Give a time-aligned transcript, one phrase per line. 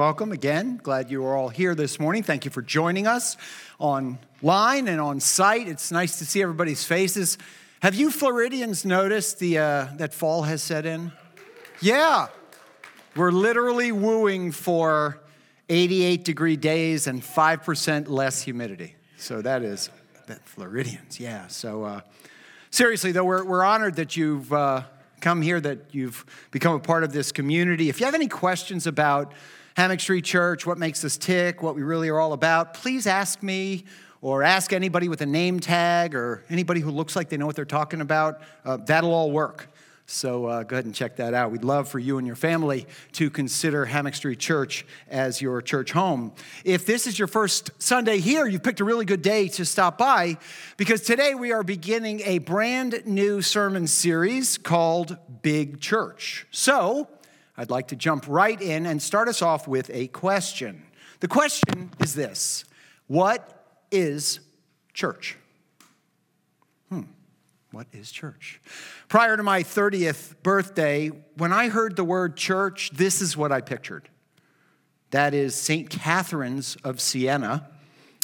[0.00, 0.80] welcome again.
[0.82, 2.22] Glad you are all here this morning.
[2.22, 3.36] Thank you for joining us
[3.78, 5.68] online and on site.
[5.68, 7.36] It's nice to see everybody's faces.
[7.82, 11.12] Have you Floridians noticed the, uh, that fall has set in?
[11.82, 12.28] Yeah.
[13.14, 15.20] We're literally wooing for
[15.68, 18.96] 88 degree days and 5% less humidity.
[19.18, 19.90] So that is
[20.28, 21.46] that Floridians, yeah.
[21.48, 22.00] So uh,
[22.70, 24.84] seriously, though, we're, we're honored that you've uh,
[25.20, 27.90] come here, that you've become a part of this community.
[27.90, 29.34] If you have any questions about
[29.76, 33.42] Hammock Street Church, what makes us tick, what we really are all about, please ask
[33.42, 33.84] me
[34.20, 37.56] or ask anybody with a name tag or anybody who looks like they know what
[37.56, 38.42] they're talking about.
[38.64, 39.68] Uh, that'll all work.
[40.10, 41.52] So uh, go ahead and check that out.
[41.52, 45.92] We'd love for you and your family to consider Hammock Street Church as your church
[45.92, 46.32] home.
[46.64, 49.98] If this is your first Sunday here, you've picked a really good day to stop
[49.98, 50.36] by
[50.76, 56.44] because today we are beginning a brand new sermon series called Big Church.
[56.50, 57.06] So
[57.56, 60.82] I'd like to jump right in and start us off with a question.
[61.20, 62.64] The question is this
[63.06, 64.40] What is
[64.94, 65.36] church?
[66.88, 67.02] Hmm,
[67.72, 68.60] what is church?
[69.08, 73.60] Prior to my 30th birthday, when I heard the word church, this is what I
[73.60, 74.08] pictured.
[75.10, 75.90] That is St.
[75.90, 77.68] Catherine's of Siena.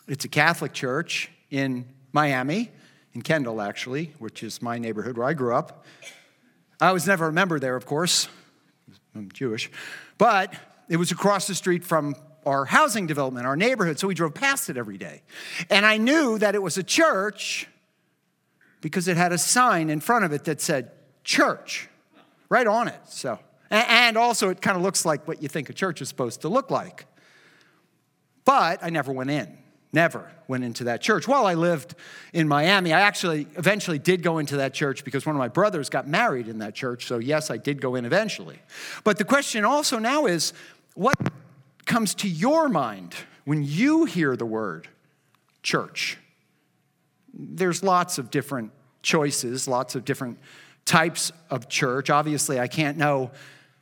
[0.07, 2.71] It's a Catholic church in Miami,
[3.13, 5.85] in Kendall, actually, which is my neighborhood where I grew up.
[6.81, 8.29] I was never a member there, of course.
[9.17, 9.71] I'm Jewish.
[10.19, 10.55] But
[10.89, 12.15] it was across the street from
[12.45, 15.23] our housing development, our neighborhood, so we drove past it every day.
[15.69, 17.69] And I knew that it was a church
[18.81, 20.93] because it had a sign in front of it that said
[21.25, 21.89] church
[22.49, 23.01] right on it.
[23.09, 26.43] So, and also it kind of looks like what you think a church is supposed
[26.43, 27.07] to look like.
[28.45, 29.59] But I never went in.
[29.93, 31.27] Never went into that church.
[31.27, 31.95] While I lived
[32.33, 35.89] in Miami, I actually eventually did go into that church because one of my brothers
[35.89, 37.07] got married in that church.
[37.07, 38.59] So, yes, I did go in eventually.
[39.05, 40.53] But the question also now is
[40.95, 41.17] what
[41.87, 43.15] comes to your mind
[43.45, 44.89] when you hear the word
[45.63, 46.19] church?
[47.33, 50.39] There's lots of different choices, lots of different
[50.85, 52.11] types of church.
[52.11, 53.31] Obviously, I can't know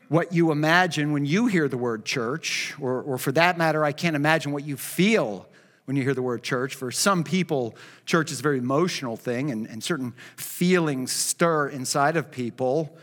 [0.09, 3.93] what you imagine when you hear the word church, or, or for that matter, I
[3.93, 5.48] can't imagine what you feel
[5.84, 6.75] when you hear the word church.
[6.75, 12.17] For some people, church is a very emotional thing, and, and certain feelings stir inside
[12.17, 12.97] of people.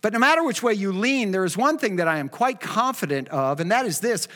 [0.00, 2.60] But no matter which way you lean, there is one thing that I am quite
[2.60, 4.28] confident of, and that is this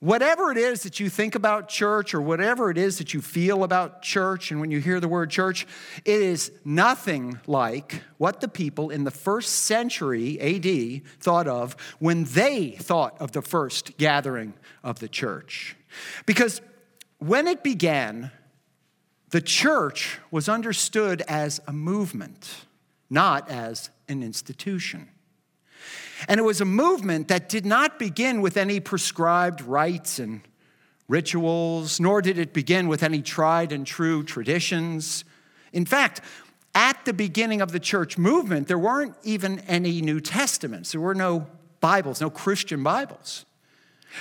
[0.00, 3.62] whatever it is that you think about church or whatever it is that you feel
[3.62, 5.64] about church, and when you hear the word church,
[6.04, 12.24] it is nothing like what the people in the first century AD thought of when
[12.24, 15.76] they thought of the first gathering of the church.
[16.26, 16.60] Because
[17.26, 18.30] when it began,
[19.30, 22.66] the church was understood as a movement,
[23.08, 25.08] not as an institution.
[26.28, 30.42] And it was a movement that did not begin with any prescribed rites and
[31.08, 35.24] rituals, nor did it begin with any tried and true traditions.
[35.72, 36.20] In fact,
[36.74, 40.92] at the beginning of the church movement, there weren't even any New Testaments.
[40.92, 41.46] There were no
[41.80, 43.44] Bibles, no Christian Bibles.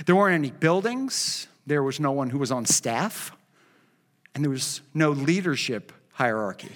[0.06, 1.48] There weren't any buildings.
[1.72, 3.32] There was no one who was on staff.
[4.36, 6.74] And there was no leadership hierarchy.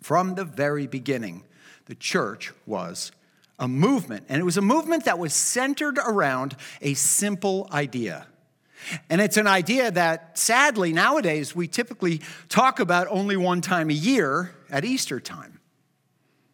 [0.00, 1.42] From the very beginning,
[1.86, 3.10] the church was
[3.58, 8.28] a movement, and it was a movement that was centered around a simple idea.
[9.10, 13.94] And it's an idea that sadly nowadays we typically talk about only one time a
[13.94, 15.58] year at Easter time.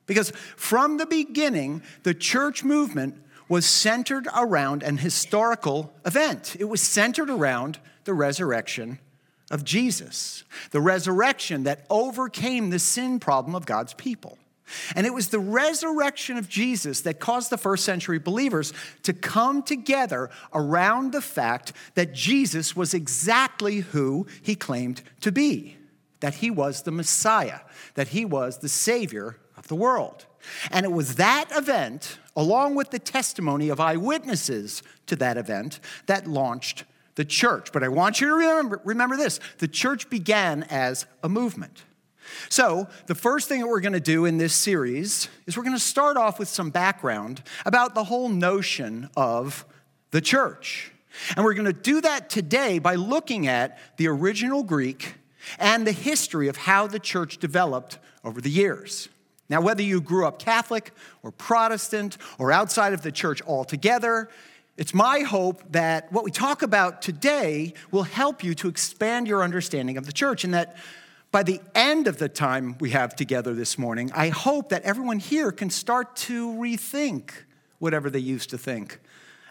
[0.07, 6.57] Because from the beginning, the church movement was centered around an historical event.
[6.59, 8.99] It was centered around the resurrection
[9.51, 14.39] of Jesus, the resurrection that overcame the sin problem of God's people.
[14.95, 19.63] And it was the resurrection of Jesus that caused the first century believers to come
[19.63, 25.79] together around the fact that Jesus was exactly who he claimed to be
[26.21, 27.61] that he was the Messiah,
[27.95, 30.27] that he was the Savior of the world.
[30.71, 36.27] And it was that event, along with the testimony of eyewitnesses to that event, that
[36.27, 37.73] launched the church.
[37.73, 41.85] But I want you to remember, remember this the church began as a movement.
[42.49, 45.77] So, the first thing that we're going to do in this series is we're going
[45.77, 49.65] to start off with some background about the whole notion of
[50.11, 50.93] the church.
[51.37, 55.15] And we're going to do that today by looking at the original Greek
[55.59, 59.09] and the history of how the church developed over the years.
[59.49, 60.93] Now, whether you grew up Catholic
[61.23, 64.29] or Protestant or outside of the church altogether,
[64.77, 69.43] it's my hope that what we talk about today will help you to expand your
[69.43, 70.77] understanding of the church and that
[71.31, 75.19] by the end of the time we have together this morning, I hope that everyone
[75.19, 77.31] here can start to rethink
[77.79, 79.01] whatever they used to think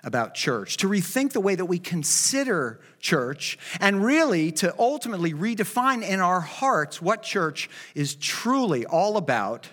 [0.03, 6.07] about church, to rethink the way that we consider church, and really to ultimately redefine
[6.07, 9.67] in our hearts what church is truly all about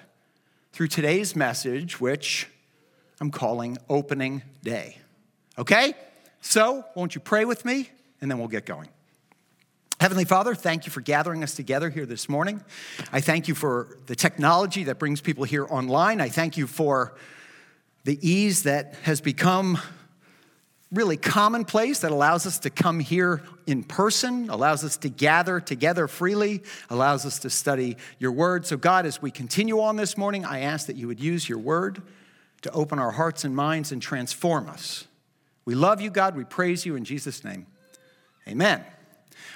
[0.74, 2.48] through today's message, which
[3.20, 4.98] I'm calling Opening Day.
[5.56, 5.94] Okay?
[6.40, 7.90] So, won't you pray with me,
[8.20, 8.88] and then we'll get going.
[10.00, 12.60] Heavenly Father, thank you for gathering us together here this morning.
[13.12, 16.20] I thank you for the technology that brings people here online.
[16.20, 17.14] I thank you for
[18.02, 19.78] the ease that has become
[20.94, 26.08] really commonplace that allows us to come here in person, allows us to gather together
[26.08, 28.66] freely, allows us to study your word.
[28.66, 31.58] So, God, as we continue on this morning, I ask that you would use your
[31.58, 32.02] word
[32.62, 35.06] to open our hearts and minds and transform us.
[35.64, 36.36] We love you, God.
[36.36, 37.66] We praise you in Jesus' name.
[38.46, 38.84] Amen.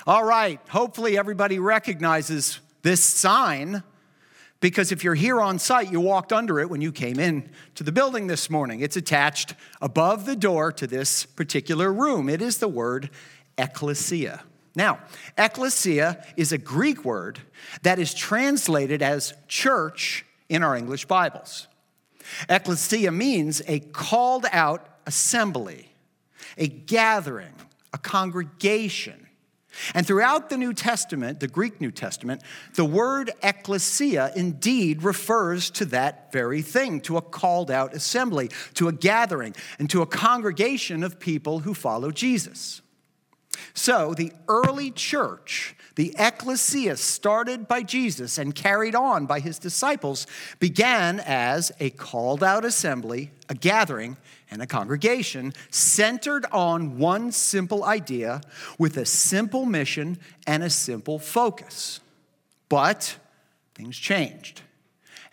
[0.06, 3.82] All right, hopefully everybody recognizes this sign
[4.60, 7.84] because if you're here on site, you walked under it when you came in to
[7.84, 8.80] the building this morning.
[8.80, 12.28] It's attached above the door to this particular room.
[12.28, 13.10] It is the word
[13.56, 14.42] ecclesia.
[14.74, 14.98] Now,
[15.36, 17.40] ecclesia is a Greek word
[17.82, 21.68] that is translated as church in our English Bibles.
[22.48, 25.92] Ecclesia means a called out assembly,
[26.56, 27.54] a gathering,
[27.92, 29.27] a congregation
[29.94, 32.42] and throughout the New Testament, the Greek New Testament,
[32.74, 38.88] the word ecclesia indeed refers to that very thing, to a called out assembly, to
[38.88, 42.82] a gathering, and to a congregation of people who follow Jesus.
[43.74, 50.26] So the early church, the ecclesia started by Jesus and carried on by his disciples,
[50.58, 54.16] began as a called out assembly, a gathering,
[54.50, 58.40] and a congregation centered on one simple idea
[58.78, 62.00] with a simple mission and a simple focus.
[62.68, 63.16] But
[63.74, 64.62] things changed.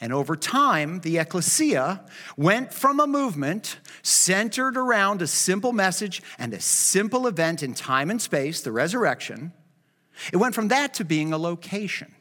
[0.06, 2.06] And over time, the ecclesia
[2.38, 8.12] went from a movement centered around a simple message and a simple event in time
[8.12, 9.52] and space, the resurrection.
[10.31, 12.13] It went from that to being a location.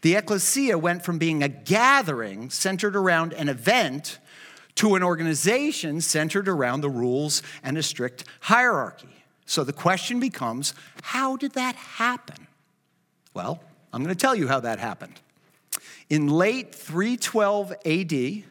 [0.00, 4.18] The ecclesia went from being a gathering centered around an event
[4.76, 9.22] to an organization centered around the rules and a strict hierarchy.
[9.44, 10.72] So the question becomes
[11.02, 12.46] how did that happen?
[13.34, 13.62] Well,
[13.92, 15.20] I'm going to tell you how that happened.
[16.12, 18.44] In late 312 AD,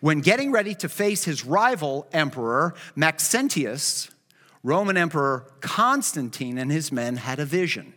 [0.00, 4.08] when getting ready to face his rival emperor Maxentius,
[4.62, 7.92] Roman Emperor Constantine and his men had a vision.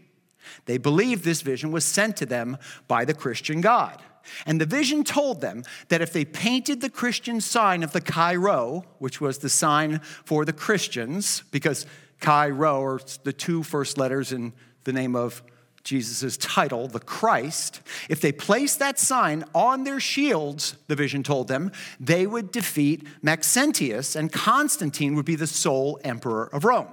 [0.66, 2.58] They believed this vision was sent to them
[2.90, 4.02] by the Christian God.
[4.46, 8.36] And the vision told them that if they painted the Christian sign of the Chi
[8.36, 11.86] Rho, which was the sign for the Christians, because
[12.20, 14.52] Chi Rho are the two first letters in
[14.84, 15.42] the name of
[15.88, 21.48] Jesus' title, the Christ, if they placed that sign on their shields, the vision told
[21.48, 26.90] them, they would defeat Maxentius and Constantine would be the sole emperor of Rome.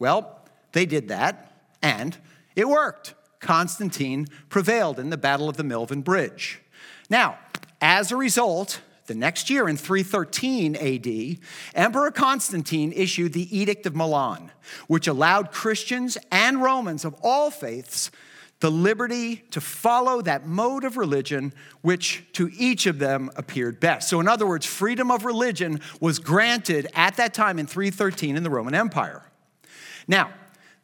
[0.00, 2.16] Well, they did that, and
[2.56, 3.14] it worked.
[3.38, 6.60] Constantine prevailed in the Battle of the Milvian Bridge.
[7.08, 7.38] Now,
[7.80, 11.38] as a result, the next year in 313 AD,
[11.74, 14.50] Emperor Constantine issued the Edict of Milan,
[14.86, 18.10] which allowed Christians and Romans of all faiths
[18.60, 21.52] the liberty to follow that mode of religion
[21.82, 24.08] which to each of them appeared best.
[24.08, 28.42] So, in other words, freedom of religion was granted at that time in 313 in
[28.42, 29.22] the Roman Empire.
[30.08, 30.32] Now,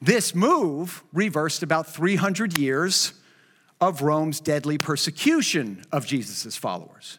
[0.03, 3.15] this move reversed about 300 years
[3.81, 7.19] of Rome's deadly persecution of Jesus' followers.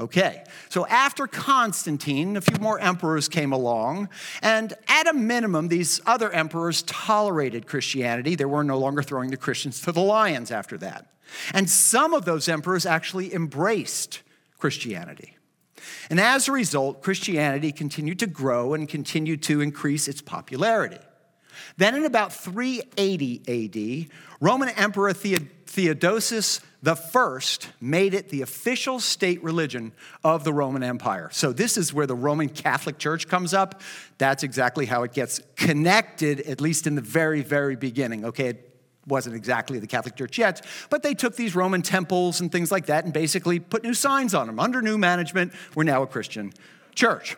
[0.00, 4.08] Okay, so after Constantine, a few more emperors came along,
[4.42, 8.36] and at a minimum, these other emperors tolerated Christianity.
[8.36, 11.10] They were no longer throwing the Christians to the lions after that.
[11.52, 14.22] And some of those emperors actually embraced
[14.56, 15.36] Christianity.
[16.10, 20.98] And as a result, Christianity continued to grow and continued to increase its popularity.
[21.76, 24.10] Then in about 380 AD,
[24.40, 27.36] Roman Emperor Theodosius I
[27.80, 31.28] made it the official state religion of the Roman Empire.
[31.32, 33.80] So this is where the Roman Catholic Church comes up.
[34.18, 38.24] That's exactly how it gets connected, at least in the very, very beginning.
[38.26, 42.52] Okay, it wasn't exactly the Catholic Church yet, but they took these Roman temples and
[42.52, 44.60] things like that and basically put new signs on them.
[44.60, 46.52] Under new management, we're now a Christian
[46.94, 47.36] church.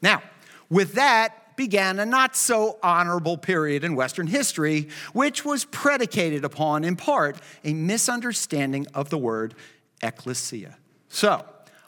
[0.00, 0.22] Now,
[0.70, 6.84] with that, began a not so honorable period in Western history, which was predicated upon,
[6.84, 9.54] in part, a misunderstanding of the word
[10.02, 10.78] ecclesia.
[11.08, 11.44] So,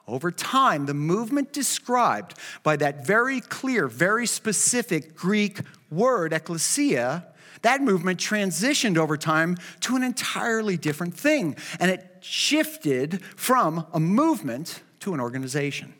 [0.06, 5.60] over time, the movement described by that very clear, very specific Greek
[5.90, 7.26] word, ecclesia,
[7.62, 11.56] that movement transitioned over time to an entirely different thing.
[11.78, 15.94] And it shifted from a movement to an organization.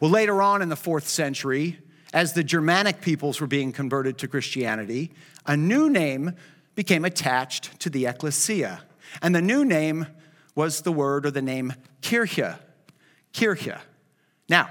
[0.00, 1.78] Well, later on in the fourth century,
[2.12, 5.12] as the Germanic peoples were being converted to Christianity,
[5.46, 6.32] a new name
[6.74, 8.82] became attached to the ecclesia.
[9.20, 10.06] And the new name
[10.54, 12.58] was the word or the name Kirche.
[13.32, 13.78] Kirche.
[14.48, 14.70] Now,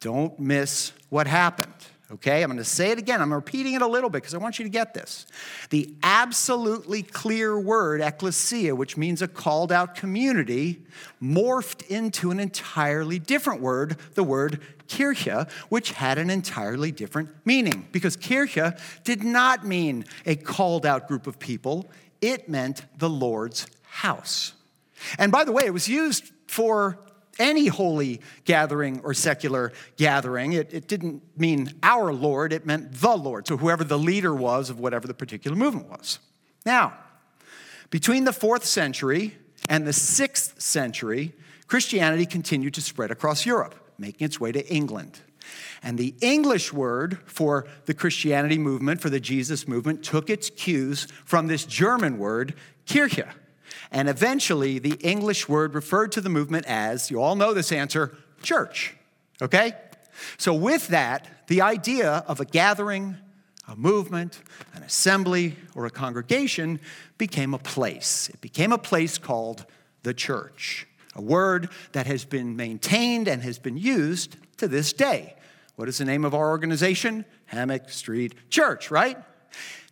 [0.00, 1.72] don't miss what happened.
[2.08, 3.20] Okay, I'm going to say it again.
[3.20, 5.26] I'm repeating it a little bit because I want you to get this.
[5.70, 10.84] The absolutely clear word, ecclesia, which means a called out community,
[11.20, 17.88] morphed into an entirely different word, the word Kirche, which had an entirely different meaning.
[17.90, 23.66] Because Kirche did not mean a called out group of people, it meant the Lord's
[23.82, 24.52] house.
[25.18, 26.98] And by the way, it was used for
[27.38, 30.52] any holy gathering or secular gathering.
[30.52, 33.46] It, it, didn't mean our Lord, it meant the Lord.
[33.46, 36.18] So whoever the leader was of whatever the particular movement was.
[36.64, 36.94] Now,
[37.90, 39.36] between the fourth century
[39.68, 41.34] and the sixth century,
[41.66, 45.20] Christianity continued to spread across Europe, making its way to England.
[45.82, 51.06] And the English word for the Christianity movement, for the Jesus movement, took its cues
[51.24, 52.54] from this German word,
[52.86, 53.28] Kirche
[53.90, 58.16] and eventually, the English word referred to the movement as, you all know this answer,
[58.42, 58.94] church.
[59.40, 59.72] Okay?
[60.38, 63.16] So, with that, the idea of a gathering,
[63.68, 64.40] a movement,
[64.74, 66.80] an assembly, or a congregation
[67.18, 68.28] became a place.
[68.28, 69.64] It became a place called
[70.02, 75.34] the church, a word that has been maintained and has been used to this day.
[75.76, 77.24] What is the name of our organization?
[77.46, 79.18] Hammock Street Church, right?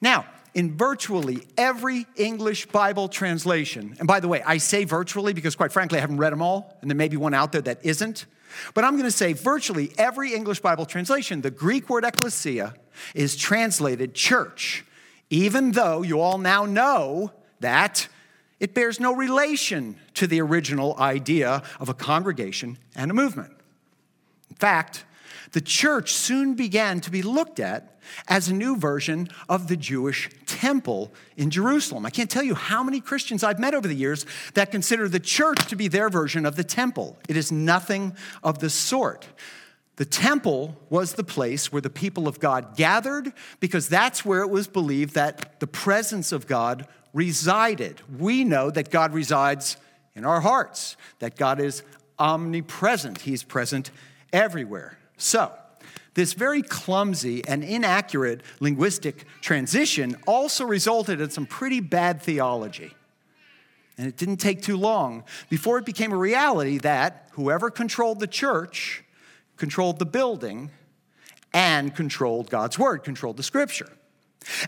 [0.00, 5.56] Now, in virtually every English Bible translation, and by the way, I say virtually because
[5.56, 7.84] quite frankly, I haven't read them all, and there may be one out there that
[7.84, 8.26] isn't.
[8.72, 12.74] But I'm going to say virtually every English Bible translation, the Greek word ecclesia
[13.14, 14.84] is translated church,
[15.28, 18.06] even though you all now know that
[18.60, 23.52] it bears no relation to the original idea of a congregation and a movement.
[24.50, 25.04] In fact,
[25.54, 27.96] the church soon began to be looked at
[28.26, 32.04] as a new version of the Jewish temple in Jerusalem.
[32.04, 35.20] I can't tell you how many Christians I've met over the years that consider the
[35.20, 37.16] church to be their version of the temple.
[37.28, 39.28] It is nothing of the sort.
[39.94, 44.50] The temple was the place where the people of God gathered because that's where it
[44.50, 48.00] was believed that the presence of God resided.
[48.18, 49.76] We know that God resides
[50.16, 51.84] in our hearts, that God is
[52.18, 53.92] omnipresent, He's present
[54.32, 54.98] everywhere.
[55.16, 55.52] So,
[56.14, 62.94] this very clumsy and inaccurate linguistic transition also resulted in some pretty bad theology.
[63.98, 68.26] And it didn't take too long before it became a reality that whoever controlled the
[68.26, 69.04] church
[69.56, 70.70] controlled the building
[71.52, 73.90] and controlled God's word, controlled the scripture.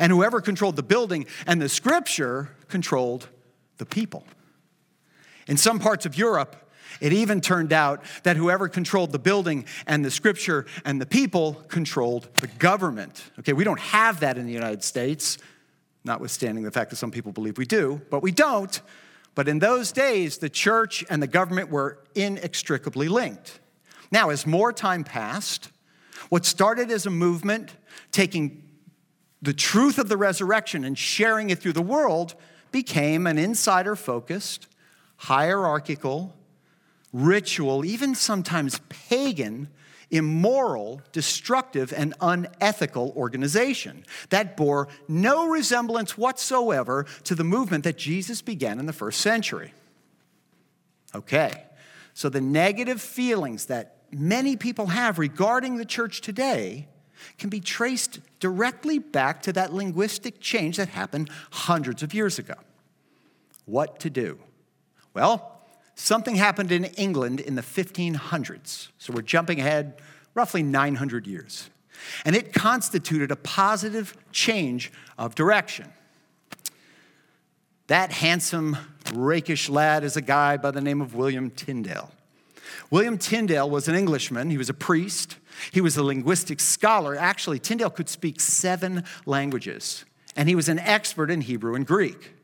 [0.01, 3.29] And whoever controlled the building and the scripture controlled
[3.79, 4.25] the people.
[5.49, 6.66] In some parts of Europe,
[7.01, 11.55] it even turned out that whoever controlled the building and the scripture and the people
[11.69, 13.25] controlled the government.
[13.41, 15.39] Okay, we don't have that in the United States,
[16.05, 18.81] notwithstanding the fact that some people believe we do, but we don't.
[19.35, 23.61] But in those days, the church and the government were inextricably linked.
[24.11, 25.71] Now, as more time passed,
[26.29, 27.75] what started as a movement
[28.13, 28.63] taking
[29.43, 32.35] the truth of the resurrection and sharing it through the world
[32.73, 34.67] became an insider focused,
[35.17, 36.35] hierarchical,
[37.13, 39.69] ritual, even sometimes pagan,
[40.11, 48.43] immoral, destructive, and unethical organization that bore no resemblance whatsoever to the movement that Jesus
[48.43, 49.73] began in the first century.
[51.15, 51.65] Okay,
[52.15, 56.89] so the negative feelings that many people have regarding the church today
[57.39, 62.55] can be traced directly back to that linguistic change that happened hundreds of years ago.
[63.65, 64.39] What to do?
[65.15, 65.56] Well,
[65.97, 68.89] something happened in England in the 1500s.
[68.99, 70.01] So we're jumping ahead
[70.35, 71.71] roughly 900 years.
[72.25, 75.93] And it constituted a positive change of direction.
[77.89, 78.77] That handsome,
[79.15, 82.11] rakish lad is a guy by the name of William Tyndale.
[82.91, 85.37] William Tyndale was an Englishman, he was a priest,
[85.73, 87.17] he was a linguistic scholar.
[87.17, 92.36] Actually, Tyndale could speak seven languages, and he was an expert in Hebrew and Greek.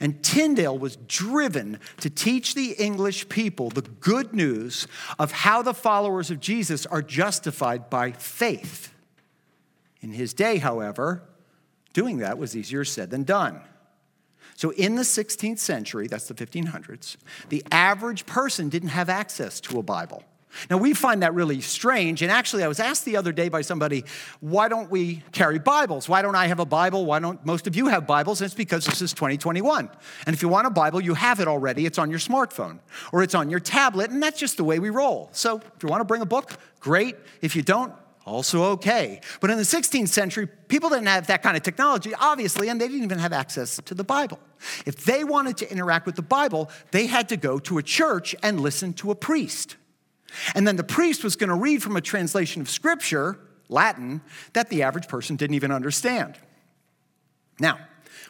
[0.00, 4.86] And Tyndale was driven to teach the English people the good news
[5.18, 8.92] of how the followers of Jesus are justified by faith.
[10.00, 11.22] In his day, however,
[11.92, 13.60] doing that was easier said than done.
[14.56, 17.16] So, in the 16th century, that's the 1500s,
[17.48, 20.22] the average person didn't have access to a Bible.
[20.70, 22.22] Now, we find that really strange.
[22.22, 24.04] And actually, I was asked the other day by somebody,
[24.40, 26.08] why don't we carry Bibles?
[26.08, 27.06] Why don't I have a Bible?
[27.06, 28.40] Why don't most of you have Bibles?
[28.40, 29.90] And it's because this is 2021.
[30.26, 31.86] And if you want a Bible, you have it already.
[31.86, 32.78] It's on your smartphone
[33.12, 34.10] or it's on your tablet.
[34.10, 35.28] And that's just the way we roll.
[35.32, 37.16] So if you want to bring a book, great.
[37.40, 37.92] If you don't,
[38.26, 39.20] also okay.
[39.40, 42.88] But in the 16th century, people didn't have that kind of technology, obviously, and they
[42.88, 44.38] didn't even have access to the Bible.
[44.86, 48.34] If they wanted to interact with the Bible, they had to go to a church
[48.42, 49.76] and listen to a priest.
[50.54, 53.38] And then the priest was going to read from a translation of Scripture,
[53.68, 54.20] Latin,
[54.52, 56.36] that the average person didn't even understand.
[57.60, 57.78] Now,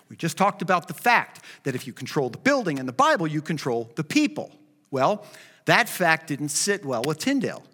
[0.08, 3.26] we just talked about the fact that if you control the building and the Bible,
[3.26, 4.52] you control the people.
[4.90, 5.26] Well,
[5.64, 7.64] that fact didn't sit well with Tyndale.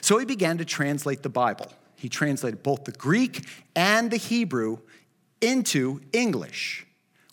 [0.00, 1.72] So he began to translate the Bible.
[1.94, 4.78] He translated both the Greek and the Hebrew
[5.40, 6.86] into English.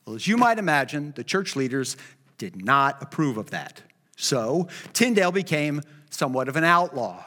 [0.06, 1.98] Well, as you might imagine, the church leaders
[2.38, 3.82] did not approve of that.
[4.16, 5.82] So Tyndale became
[6.14, 7.24] somewhat of an outlaw.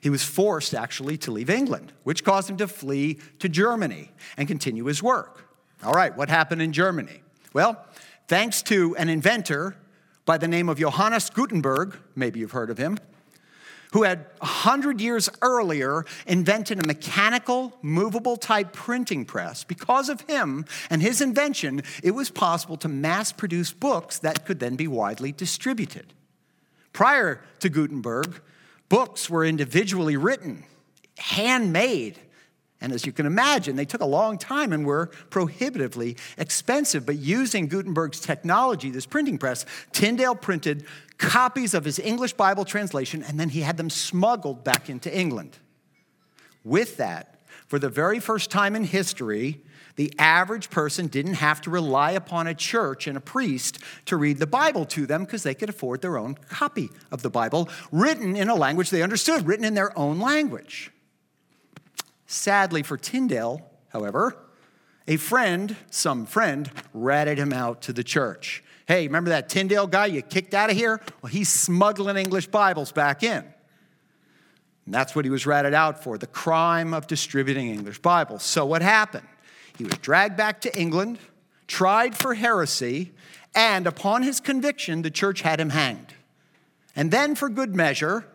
[0.00, 4.46] He was forced actually to leave England, which caused him to flee to Germany and
[4.46, 5.48] continue his work.
[5.82, 7.22] All right, what happened in Germany?
[7.52, 7.84] Well,
[8.26, 9.76] thanks to an inventor
[10.24, 12.98] by the name of Johannes Gutenberg, maybe you've heard of him,
[13.92, 19.64] who had 100 years earlier invented a mechanical, movable type printing press.
[19.64, 24.60] Because of him and his invention, it was possible to mass produce books that could
[24.60, 26.12] then be widely distributed.
[26.92, 28.40] Prior to Gutenberg,
[28.88, 30.64] books were individually written,
[31.18, 32.18] handmade,
[32.80, 37.04] and as you can imagine, they took a long time and were prohibitively expensive.
[37.04, 40.86] But using Gutenberg's technology, this printing press, Tyndale printed
[41.18, 45.58] copies of his English Bible translation and then he had them smuggled back into England.
[46.62, 49.60] With that, for the very first time in history,
[49.98, 54.38] the average person didn't have to rely upon a church and a priest to read
[54.38, 58.36] the Bible to them because they could afford their own copy of the Bible, written
[58.36, 60.92] in a language they understood, written in their own language.
[62.26, 64.36] Sadly for Tyndale, however,
[65.08, 68.62] a friend, some friend, ratted him out to the church.
[68.86, 71.00] Hey, remember that Tyndale guy you kicked out of here?
[71.22, 73.42] Well, he's smuggling English Bibles back in.
[74.84, 78.44] And that's what he was ratted out for the crime of distributing English Bibles.
[78.44, 79.26] So, what happened?
[79.78, 81.18] He was dragged back to England,
[81.66, 83.12] tried for heresy,
[83.54, 86.14] and upon his conviction, the church had him hanged.
[86.94, 88.26] And then, for good measure,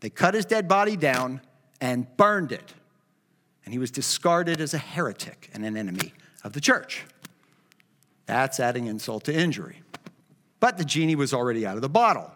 [0.00, 1.40] they cut his dead body down
[1.80, 2.74] and burned it
[3.70, 7.04] and he was discarded as a heretic and an enemy of the church.
[8.26, 9.82] That's adding insult to injury.
[10.58, 12.32] But the genie was already out of the bottle.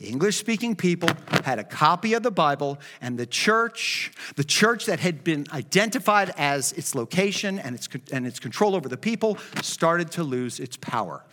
[0.00, 1.08] English speaking people
[1.42, 6.32] had a copy of the Bible, and the church, the church that had been identified
[6.36, 10.76] as its location and its, and its control over the people, started to lose its
[10.76, 11.24] power.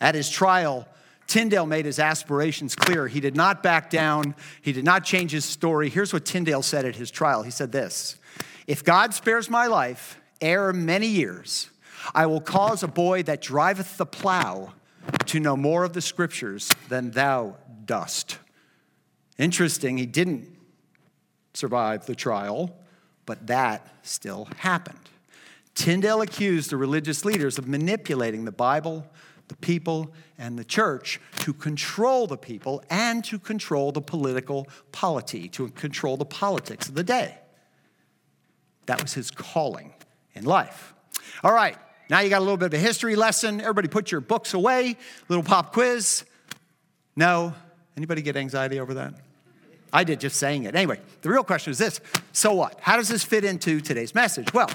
[0.00, 0.88] At his trial,
[1.26, 3.08] Tyndale made his aspirations clear.
[3.08, 5.90] He did not back down, he did not change his story.
[5.90, 8.18] Here's what Tyndale said at his trial He said this
[8.66, 11.70] if God spares my life, ere many years,
[12.14, 14.72] I will cause a boy that driveth the plow
[15.26, 17.56] to know more of the scriptures than thou
[17.86, 18.38] dost.
[19.38, 20.48] Interesting, he didn't
[21.54, 22.76] survive the trial,
[23.24, 24.98] but that still happened.
[25.74, 29.06] Tyndale accused the religious leaders of manipulating the Bible,
[29.48, 35.48] the people, and the church to control the people and to control the political polity,
[35.48, 37.36] to control the politics of the day.
[38.86, 39.92] That was his calling
[40.34, 40.94] in life.
[41.42, 41.76] All right,
[42.08, 43.60] now you got a little bit of a history lesson.
[43.60, 44.96] Everybody put your books away.
[45.28, 46.24] Little pop quiz.
[47.16, 47.54] No?
[47.96, 49.14] Anybody get anxiety over that?
[49.92, 50.74] I did just saying it.
[50.74, 52.00] Anyway, the real question is this
[52.32, 52.78] so what?
[52.80, 54.52] How does this fit into today's message?
[54.52, 54.70] Well,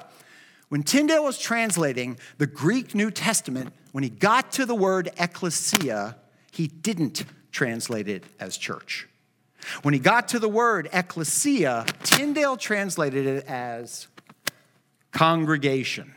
[0.70, 6.16] when Tyndale was translating the Greek New Testament, when he got to the word ecclesia,
[6.52, 9.08] he didn't translate it as church.
[9.84, 14.08] When he got to the word ecclesia, Tyndale translated it as
[15.12, 16.16] congregation.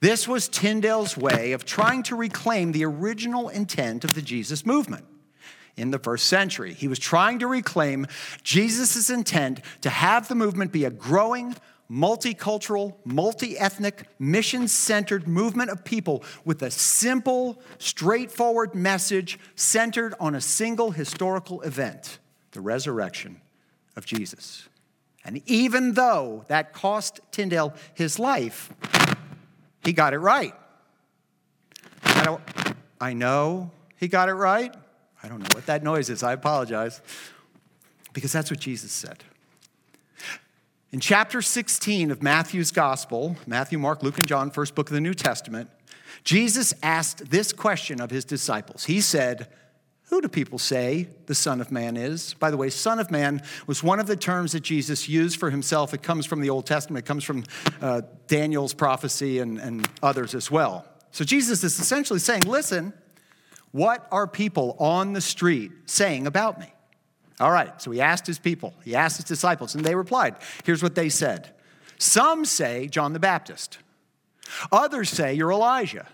[0.00, 5.06] This was Tyndale's way of trying to reclaim the original intent of the Jesus movement
[5.76, 6.72] in the first century.
[6.72, 8.06] He was trying to reclaim
[8.42, 11.54] Jesus' intent to have the movement be a growing,
[11.90, 20.34] multicultural, multi ethnic, mission centered movement of people with a simple, straightforward message centered on
[20.34, 22.18] a single historical event
[22.52, 23.40] the resurrection
[23.96, 24.68] of Jesus.
[25.24, 28.72] And even though that cost Tyndale his life,
[29.84, 30.54] he got it right.
[32.02, 32.38] I,
[33.00, 34.74] I know he got it right.
[35.26, 36.22] I don't know what that noise is.
[36.22, 37.00] I apologize.
[38.12, 39.24] Because that's what Jesus said.
[40.92, 45.00] In chapter 16 of Matthew's gospel, Matthew, Mark, Luke, and John, first book of the
[45.00, 45.68] New Testament,
[46.22, 48.84] Jesus asked this question of his disciples.
[48.84, 49.48] He said,
[50.10, 52.34] who do people say the Son of Man is?
[52.34, 55.50] By the way, Son of Man was one of the terms that Jesus used for
[55.50, 55.92] himself.
[55.92, 57.42] It comes from the Old Testament, it comes from
[57.82, 60.86] uh, Daniel's prophecy and, and others as well.
[61.10, 62.92] So Jesus is essentially saying, Listen,
[63.76, 66.72] what are people on the street saying about me?
[67.38, 70.36] All right, so he asked his people, he asked his disciples, and they replied.
[70.64, 71.50] Here's what they said
[71.98, 73.76] Some say John the Baptist,
[74.72, 76.06] others say you're Elijah,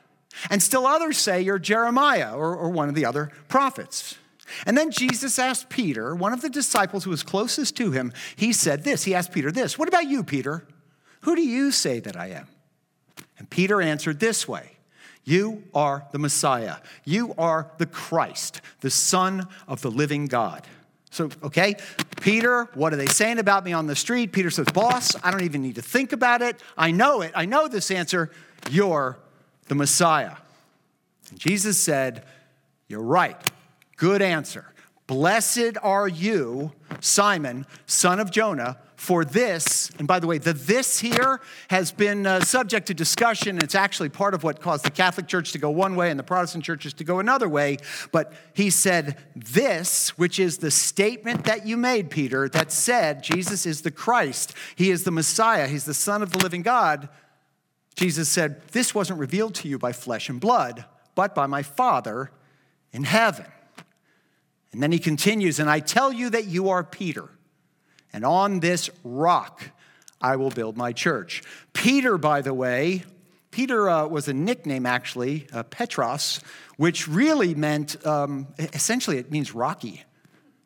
[0.51, 4.18] and still others say you're Jeremiah or, or one of the other prophets.
[4.66, 8.53] And then Jesus asked Peter, one of the disciples who was closest to him, he
[8.53, 9.05] said this.
[9.05, 10.66] He asked Peter this What about you, Peter?
[11.20, 12.48] Who do you say that I am?
[13.38, 14.79] And Peter answered this way
[15.25, 16.77] You are the Messiah.
[17.05, 20.67] You are the Christ, the Son of the living God.
[21.11, 21.77] So, okay,
[22.21, 24.33] Peter, what are they saying about me on the street?
[24.33, 26.61] Peter says, Boss, I don't even need to think about it.
[26.77, 27.33] I know it.
[27.35, 28.31] I know this answer.
[28.71, 29.19] You're
[29.69, 30.37] the Messiah.
[31.31, 32.25] And Jesus said,
[32.89, 33.37] You're right.
[33.97, 34.72] Good answer.
[35.12, 41.01] Blessed are you, Simon, son of Jonah, for this, and by the way, the this
[41.01, 43.59] here has been uh, subject to discussion.
[43.59, 46.25] It's actually part of what caused the Catholic Church to go one way and the
[46.25, 47.77] Protestant churches to go another way.
[48.11, 53.66] But he said, This, which is the statement that you made, Peter, that said Jesus
[53.66, 57.11] is the Christ, he is the Messiah, he's the Son of the living God.
[57.96, 62.31] Jesus said, This wasn't revealed to you by flesh and blood, but by my Father
[62.92, 63.44] in heaven.
[64.73, 67.29] And then he continues, And I tell you that you are Peter
[68.13, 69.71] and on this rock
[70.21, 71.43] I will build my church.
[71.73, 73.03] Peter, by the way,
[73.51, 76.41] Peter uh, was a nickname actually, uh, Petros,
[76.77, 80.05] which really meant, um, essentially, it means rocky.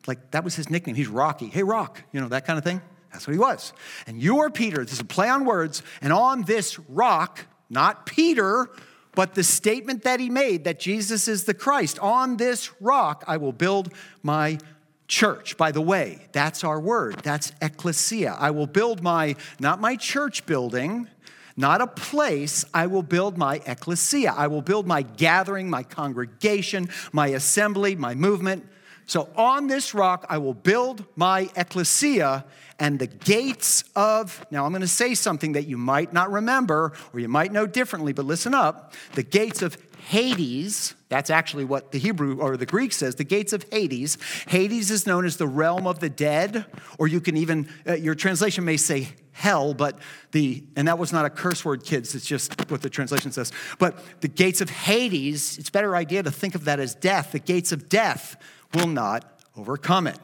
[0.05, 0.95] Like that was his nickname.
[0.95, 1.47] He's Rocky.
[1.47, 2.81] Hey, Rock, you know, that kind of thing.
[3.11, 3.73] That's what he was.
[4.05, 4.83] And you are Peter.
[4.83, 5.81] This is a play on words.
[6.01, 8.69] And on this rock, not Peter,
[9.17, 13.37] but the statement that he made that Jesus is the Christ, on this rock I
[13.37, 14.59] will build my
[15.07, 15.57] church.
[15.57, 17.15] By the way, that's our word.
[17.23, 18.35] That's ecclesia.
[18.37, 21.07] I will build my, not my church building,
[21.55, 22.63] not a place.
[22.75, 24.35] I will build my ecclesia.
[24.37, 28.67] I will build my gathering, my congregation, my assembly, my movement.
[29.07, 32.45] So on this rock, I will build my ecclesia
[32.77, 36.93] and the gates of, now I'm going to say something that you might not remember
[37.13, 38.93] or you might know differently, but listen up.
[39.13, 39.77] The gates of
[40.09, 44.17] Hades, that's actually what the Hebrew or the Greek says, the gates of Hades.
[44.47, 46.65] Hades is known as the realm of the dead,
[46.99, 49.99] or you can even, uh, your translation may say hell, but
[50.31, 53.51] the, and that was not a curse word, kids, it's just what the translation says.
[53.79, 57.31] But the gates of Hades, it's better idea to think of that as death.
[57.31, 58.37] The gates of death
[58.73, 60.19] will not overcome it.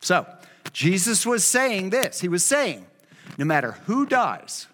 [0.00, 0.26] So,
[0.72, 2.20] Jesus was saying this.
[2.20, 2.86] He was saying,
[3.38, 4.66] no matter who dies,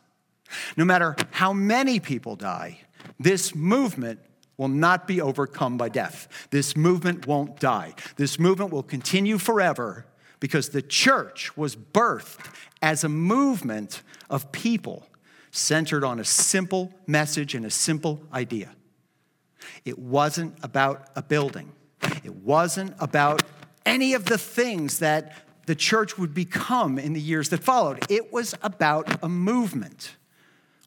[0.77, 2.81] no matter how many people die,
[3.19, 4.21] this movement
[4.57, 6.29] will not be overcome by death.
[6.51, 7.95] This movement won't die.
[8.17, 10.07] This movement will continue forever
[10.41, 12.53] because the church was birthed
[12.83, 15.07] as a movement of people
[15.51, 18.71] centered on a simple message and a simple idea.
[19.85, 21.73] It wasn't about a building,
[22.25, 23.43] it wasn't about
[23.85, 25.33] any of the things that
[25.67, 28.05] the church would become in the years that followed.
[28.11, 30.17] It was about a movement.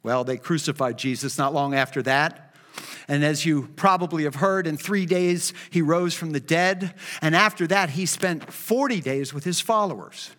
[0.04, 2.54] Well, they crucified Jesus not long after that.
[3.08, 6.93] And as you probably have heard, in three days he rose from the dead.
[7.22, 10.32] And after that, he spent 40 days with his followers.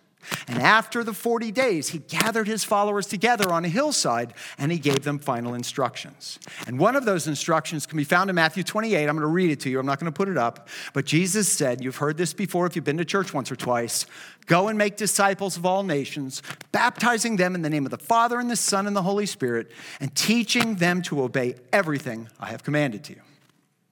[0.47, 4.79] And after the 40 days, he gathered his followers together on a hillside and he
[4.79, 6.39] gave them final instructions.
[6.67, 9.07] And one of those instructions can be found in Matthew 28.
[9.07, 9.79] I'm going to read it to you.
[9.79, 10.67] I'm not going to put it up.
[10.93, 14.05] But Jesus said, You've heard this before if you've been to church once or twice
[14.47, 18.39] go and make disciples of all nations, baptizing them in the name of the Father
[18.39, 22.63] and the Son and the Holy Spirit, and teaching them to obey everything I have
[22.63, 23.21] commanded to you.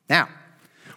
[0.10, 0.28] Now,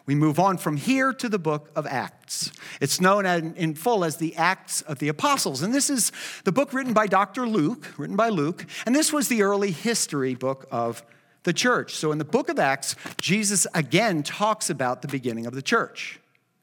[0.07, 2.51] we move on from here to the book of Acts.
[2.81, 5.63] It's known in full as the Acts of the Apostles.
[5.63, 6.11] And this is
[6.45, 7.47] the book written by Dr.
[7.47, 8.67] Luke, written by Luke.
[8.85, 11.05] And this was the early history book of
[11.45, 11.95] the church.
[11.95, 16.21] So in the book of Acts, Jesus again talks about the beginning of the church.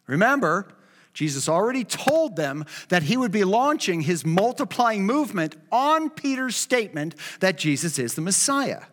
[0.08, 0.68] Remember,
[1.14, 7.16] Jesus already told them that he would be launching his multiplying movement on Peter's statement
[7.40, 8.84] that Jesus is the Messiah.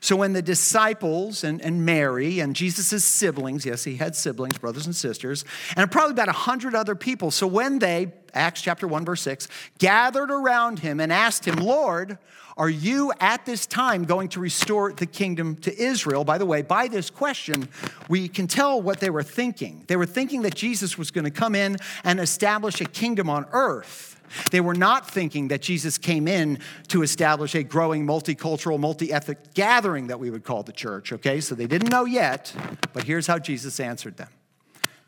[0.00, 4.86] So when the disciples and, and Mary and Jesus' siblings, yes, he had siblings, brothers
[4.86, 5.44] and sisters,
[5.76, 7.30] and probably about a 100 other people.
[7.30, 12.18] So when they, Acts chapter 1, verse 6, gathered around him and asked him, Lord,
[12.56, 16.24] are you at this time going to restore the kingdom to Israel?
[16.24, 17.68] By the way, by this question,
[18.08, 19.84] we can tell what they were thinking.
[19.86, 23.46] They were thinking that Jesus was going to come in and establish a kingdom on
[23.52, 24.20] earth.
[24.50, 29.54] They were not thinking that Jesus came in to establish a growing multicultural, multi ethnic
[29.54, 31.40] gathering that we would call the church, okay?
[31.40, 32.54] So they didn't know yet,
[32.92, 34.28] but here's how Jesus answered them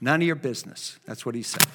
[0.00, 0.98] None of your business.
[1.06, 1.66] That's what he said.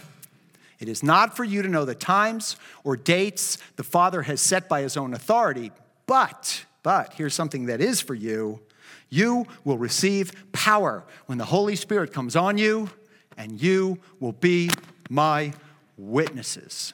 [0.79, 4.69] It is not for you to know the times or dates the Father has set
[4.69, 5.71] by his own authority,
[6.05, 8.61] but, but, here's something that is for you.
[9.09, 12.89] You will receive power when the Holy Spirit comes on you,
[13.37, 14.69] and you will be
[15.09, 15.53] my
[15.97, 16.93] witnesses.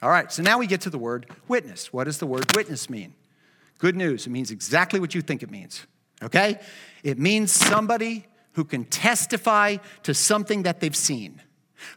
[0.00, 1.92] All right, so now we get to the word witness.
[1.92, 3.14] What does the word witness mean?
[3.78, 5.86] Good news, it means exactly what you think it means,
[6.22, 6.60] okay?
[7.02, 11.40] It means somebody who can testify to something that they've seen,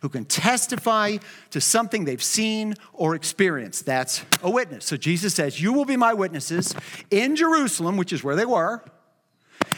[0.02, 1.18] who can testify
[1.52, 3.86] to something they've seen or experienced.
[3.86, 4.86] That's a witness.
[4.86, 6.76] So Jesus says, You will be my witnesses
[7.12, 8.84] in Jerusalem, which is where they were,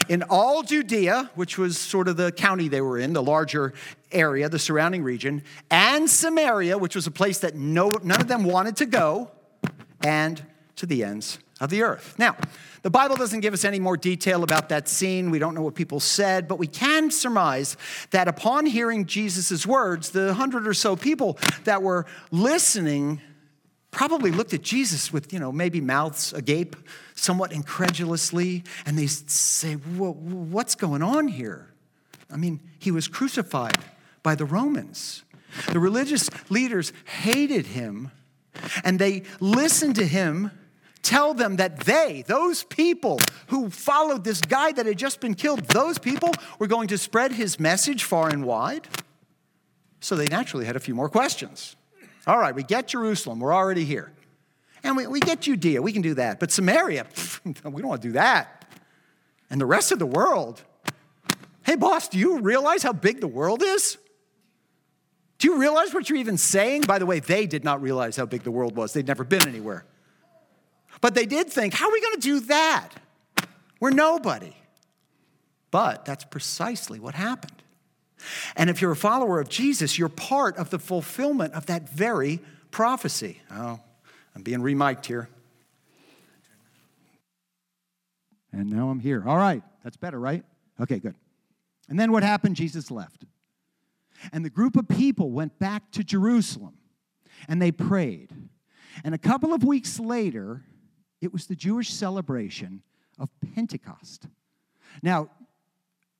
[0.07, 3.73] in all Judea, which was sort of the county they were in, the larger
[4.11, 8.43] area, the surrounding region, and Samaria, which was a place that no, none of them
[8.43, 9.31] wanted to go,
[10.03, 10.43] and
[10.75, 12.15] to the ends of the earth.
[12.17, 12.35] Now,
[12.81, 15.31] the Bible doesn't give us any more detail about that scene.
[15.31, 17.75] We don't know what people said, but we can surmise
[18.11, 23.21] that upon hearing Jesus' words, the hundred or so people that were listening
[23.91, 26.75] probably looked at Jesus with, you know, maybe mouths agape,
[27.15, 31.73] somewhat incredulously, and they say, What's going on here?
[32.31, 33.77] I mean, he was crucified
[34.23, 35.23] by the Romans.
[35.71, 38.11] The religious leaders hated him,
[38.83, 40.51] and they listened to him
[41.01, 45.61] tell them that they, those people who followed this guy that had just been killed,
[45.65, 48.87] those people were going to spread his message far and wide.
[49.99, 51.75] So they naturally had a few more questions.
[52.27, 54.11] All right, we get Jerusalem, we're already here.
[54.83, 56.39] And we, we get Judea, we can do that.
[56.39, 57.05] But Samaria,
[57.45, 58.65] we don't want to do that.
[59.49, 60.61] And the rest of the world,
[61.63, 63.97] hey, boss, do you realize how big the world is?
[65.39, 66.81] Do you realize what you're even saying?
[66.81, 69.47] By the way, they did not realize how big the world was, they'd never been
[69.47, 69.85] anywhere.
[71.01, 72.89] But they did think, how are we going to do that?
[73.79, 74.55] We're nobody.
[75.71, 77.63] But that's precisely what happened.
[78.55, 82.39] And if you're a follower of Jesus, you're part of the fulfillment of that very
[82.71, 83.41] prophecy.
[83.51, 83.79] Oh,
[84.35, 85.29] I'm being remiked here.
[88.51, 89.23] And now I'm here.
[89.25, 90.43] All right, that's better, right?
[90.81, 91.15] Okay, good.
[91.87, 92.55] And then what happened?
[92.55, 93.25] Jesus left.
[94.33, 96.73] And the group of people went back to Jerusalem
[97.47, 98.33] and they prayed.
[99.03, 100.63] And a couple of weeks later,
[101.21, 102.81] it was the Jewish celebration
[103.17, 104.27] of Pentecost.
[105.03, 105.29] Now,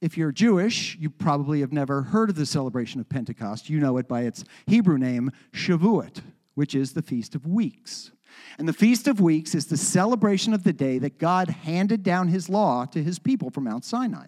[0.02, 3.70] if you're Jewish, you probably have never heard of the celebration of Pentecost.
[3.70, 6.22] You know it by its Hebrew name, Shavuot,
[6.56, 8.12] which is the Feast of Weeks.
[8.58, 12.30] And the Feast of Weeks is the celebration of the day that God handed down
[12.30, 14.28] his law to his people from Mount Sinai.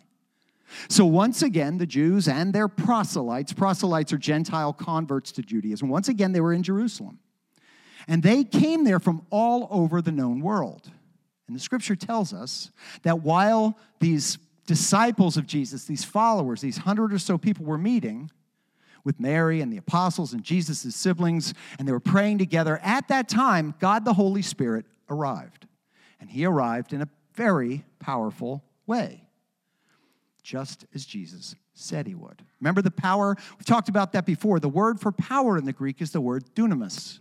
[0.89, 6.07] So once again, the Jews and their proselytes, proselytes are Gentile converts to Judaism, once
[6.07, 7.19] again, they were in Jerusalem.
[8.07, 10.89] And they came there from all over the known world.
[11.47, 12.71] And the scripture tells us
[13.03, 18.31] that while these disciples of Jesus, these followers, these hundred or so people were meeting
[19.03, 23.27] with Mary and the apostles and Jesus' siblings, and they were praying together, at that
[23.27, 25.67] time, God the Holy Spirit arrived.
[26.19, 29.27] And he arrived in a very powerful way,
[30.43, 32.43] just as Jesus said he would.
[32.59, 33.35] Remember the power?
[33.57, 34.59] We've talked about that before.
[34.59, 37.19] The word for power in the Greek is the word dunamis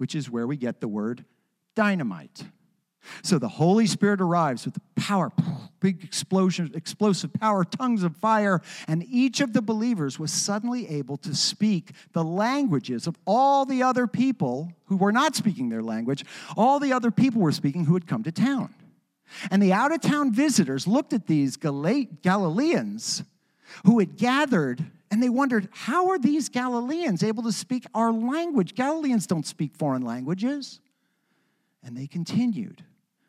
[0.00, 1.26] which is where we get the word
[1.76, 2.44] dynamite.
[3.22, 5.30] So the Holy Spirit arrives with the power,
[5.80, 11.18] big explosion, explosive power, tongues of fire, and each of the believers was suddenly able
[11.18, 16.24] to speak the languages of all the other people who were not speaking their language.
[16.56, 18.74] All the other people were speaking who had come to town.
[19.50, 23.22] And the out of town visitors looked at these Galileans
[23.84, 28.74] who had gathered and they wondered, how are these Galileans able to speak our language?
[28.74, 30.80] Galileans don't speak foreign languages.
[31.82, 32.84] And they continued.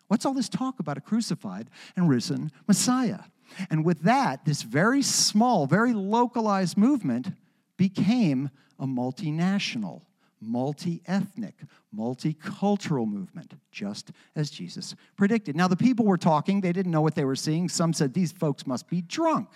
[0.08, 3.22] What's all this talk about a crucified and risen Messiah?
[3.70, 7.30] And with that, this very small, very localized movement
[7.78, 10.02] became a multinational,
[10.40, 11.56] multi ethnic,
[11.96, 15.56] multicultural movement, just as Jesus predicted.
[15.56, 17.70] Now, the people were talking, they didn't know what they were seeing.
[17.70, 19.50] Some said, These folks must be drunk.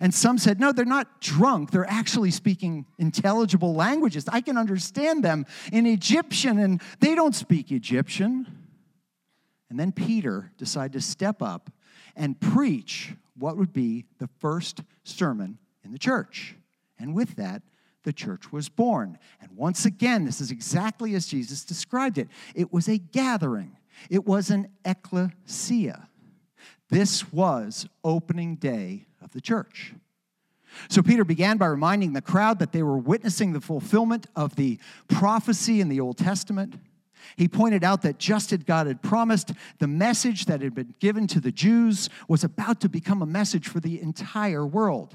[0.00, 1.70] And some said, no, they're not drunk.
[1.70, 4.26] They're actually speaking intelligible languages.
[4.28, 8.46] I can understand them in Egyptian, and they don't speak Egyptian.
[9.70, 11.70] And then Peter decided to step up
[12.14, 16.56] and preach what would be the first sermon in the church.
[16.98, 17.62] And with that,
[18.04, 19.18] the church was born.
[19.40, 23.76] And once again, this is exactly as Jesus described it it was a gathering,
[24.10, 26.08] it was an ecclesia.
[26.90, 29.94] This was opening day of the church.
[30.88, 34.78] So Peter began by reminding the crowd that they were witnessing the fulfillment of the
[35.08, 36.74] prophecy in the Old Testament.
[37.36, 41.26] He pointed out that just as God had promised, the message that had been given
[41.28, 45.14] to the Jews was about to become a message for the entire world.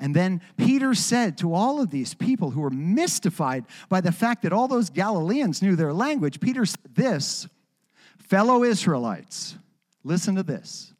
[0.00, 4.42] And then Peter said to all of these people who were mystified by the fact
[4.42, 7.48] that all those Galileans knew their language, Peter said this
[8.18, 9.56] Fellow Israelites,
[10.04, 10.92] listen to this.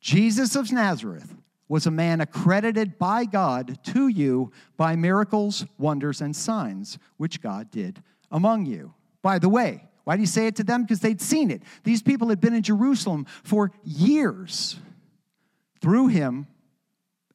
[0.00, 1.34] Jesus of Nazareth
[1.68, 7.70] was a man accredited by God to you by miracles, wonders, and signs, which God
[7.70, 8.94] did among you.
[9.22, 10.82] By the way, why do you say it to them?
[10.82, 11.62] Because they'd seen it.
[11.82, 14.76] These people had been in Jerusalem for years
[15.80, 16.46] through him,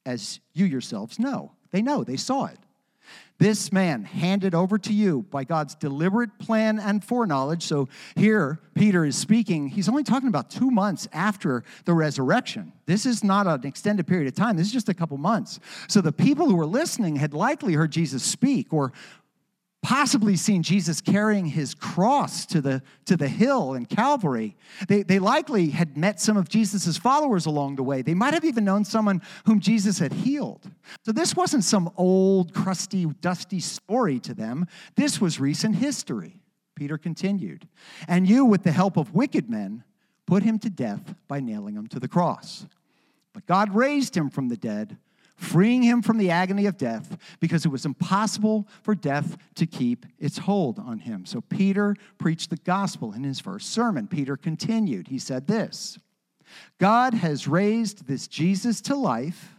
[0.06, 1.52] as you yourselves know.
[1.72, 2.58] They know, they saw it.
[3.41, 7.63] This man handed over to you by God's deliberate plan and foreknowledge.
[7.63, 9.67] So here, Peter is speaking.
[9.67, 12.71] He's only talking about two months after the resurrection.
[12.86, 15.60] This is not an extended period of time, this is just a couple months.
[15.88, 18.93] So the people who were listening had likely heard Jesus speak or
[19.82, 24.56] possibly seen Jesus carrying his cross to the, to the hill in Calvary.
[24.88, 28.02] They, they likely had met some of Jesus' followers along the way.
[28.02, 30.70] They might have even known someone whom Jesus had healed.
[31.04, 34.67] So this wasn't some old, crusty, dusty story to them.
[34.96, 36.41] This was recent history.
[36.76, 37.67] Peter continued.
[38.08, 39.84] And you, with the help of wicked men,
[40.28, 42.67] put him to death by nailing him to the cross.
[43.34, 44.98] But God raised him from the dead
[45.41, 50.06] freeing him from the agony of death because it was impossible for death to keep
[50.19, 51.25] its hold on him.
[51.25, 54.08] So Peter preached the gospel in his first sermon.
[54.08, 55.08] Peter continued.
[55.08, 55.97] He said this
[56.77, 59.56] God has raised this Jesus to life.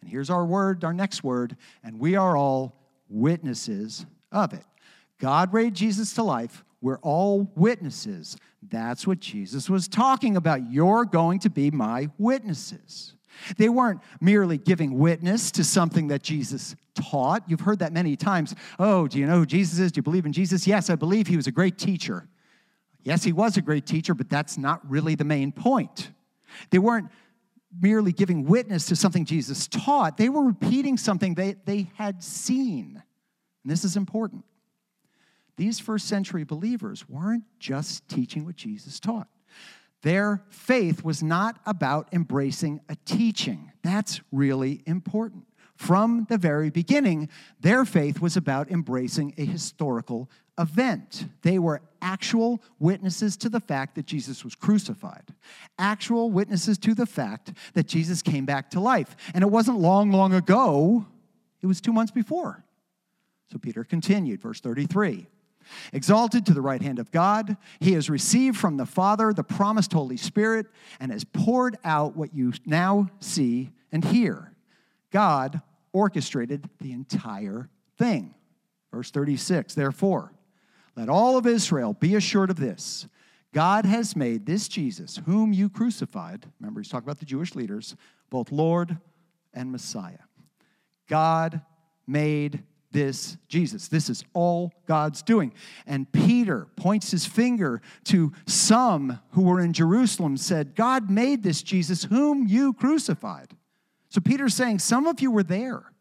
[0.00, 4.64] And here's our word, our next word, and we are all witnesses of it.
[5.18, 6.64] God raised Jesus to life.
[6.80, 8.36] We're all witnesses.
[8.62, 10.70] That's what Jesus was talking about.
[10.70, 13.14] You're going to be my witnesses.
[13.56, 17.44] They weren't merely giving witness to something that Jesus taught.
[17.46, 18.54] You've heard that many times.
[18.78, 19.92] Oh, do you know who Jesus is?
[19.92, 20.66] Do you believe in Jesus?
[20.66, 22.28] Yes, I believe he was a great teacher.
[23.02, 26.10] Yes, he was a great teacher, but that's not really the main point.
[26.70, 27.08] They weren't
[27.80, 33.02] merely giving witness to something Jesus taught, they were repeating something they, they had seen.
[33.62, 34.44] And this is important.
[35.56, 39.28] These first century believers weren't just teaching what Jesus taught.
[40.02, 43.72] Their faith was not about embracing a teaching.
[43.82, 45.44] That's really important.
[45.76, 47.28] From the very beginning,
[47.60, 51.26] their faith was about embracing a historical event.
[51.42, 55.34] They were actual witnesses to the fact that Jesus was crucified,
[55.78, 59.16] actual witnesses to the fact that Jesus came back to life.
[59.34, 61.06] And it wasn't long, long ago,
[61.62, 62.64] it was two months before.
[63.52, 65.26] So Peter continued, verse 33.
[65.92, 69.92] Exalted to the right hand of God, he has received from the Father the promised
[69.92, 70.66] Holy Spirit
[71.00, 74.52] and has poured out what you now see and hear.
[75.10, 78.34] God orchestrated the entire thing.
[78.92, 80.32] Verse 36 Therefore,
[80.96, 83.06] let all of Israel be assured of this
[83.52, 87.96] God has made this Jesus, whom you crucified, remember, he's talking about the Jewish leaders,
[88.30, 88.98] both Lord
[89.54, 90.18] and Messiah.
[91.08, 91.62] God
[92.06, 93.88] made this Jesus.
[93.88, 95.52] This is all God's doing.
[95.86, 101.62] And Peter points his finger to some who were in Jerusalem, said, God made this
[101.62, 103.56] Jesus whom you crucified.
[104.08, 105.92] So Peter's saying, Some of you were there.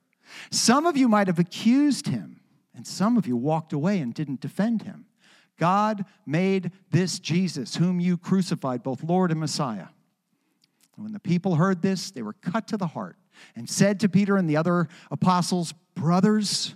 [0.51, 2.41] Some of you might have accused him,
[2.75, 5.05] and some of you walked away and didn't defend him.
[5.57, 9.87] God made this Jesus whom you crucified, both Lord and Messiah.
[10.95, 13.17] And when the people heard this, they were cut to the heart
[13.55, 16.75] and said to Peter and the other apostles, Brothers,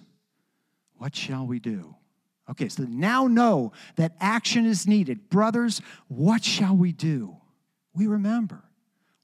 [1.01, 1.95] what shall we do?
[2.47, 5.31] Okay, so now know that action is needed.
[5.31, 7.37] Brothers, what shall we do?
[7.95, 8.61] We remember.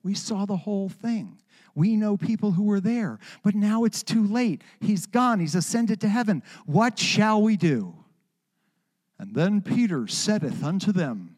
[0.02, 1.38] We saw the whole thing.
[1.76, 4.64] We know people who were there, but now it's too late.
[4.80, 6.42] He's gone, he's ascended to heaven.
[6.66, 7.94] What shall we do?
[9.20, 11.36] And then Peter saith unto them,